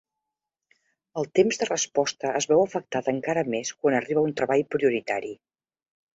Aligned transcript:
El 1.21 1.27
temps 1.39 1.59
de 1.63 1.67
resposta 1.69 2.31
es 2.39 2.47
veu 2.53 2.63
afectat 2.63 3.11
encara 3.15 3.45
més 3.57 3.75
quan 3.83 3.99
arriba 4.01 4.27
un 4.31 4.35
treball 4.43 4.67
prioritari. 4.79 5.33